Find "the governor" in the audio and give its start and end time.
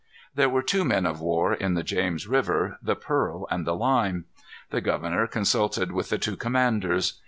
4.71-5.27